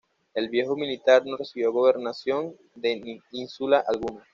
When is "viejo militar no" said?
0.49-1.37